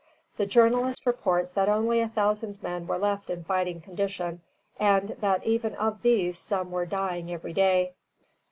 The 0.37 0.47
journalist 0.47 1.05
reports 1.05 1.51
that 1.51 1.69
only 1.69 1.99
a 1.99 2.07
thousand 2.09 2.63
men 2.63 2.87
were 2.87 2.97
left 2.97 3.29
in 3.29 3.43
fighting 3.43 3.81
condition, 3.81 4.41
and 4.79 5.09
that 5.21 5.45
even 5.45 5.75
of 5.75 6.01
these 6.01 6.39
some 6.39 6.71
were 6.71 6.87
dying 6.87 7.31
every 7.31 7.53
day. 7.53 7.93